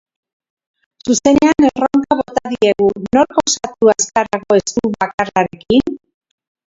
Zuzenean 1.09 1.67
erronka 1.67 2.17
bota 2.21 2.53
diegu, 2.55 2.87
nork 3.17 3.37
osatu 3.45 3.93
azkarrago 3.95 4.59
esku 4.63 4.93
bakarrarekin? 4.97 5.99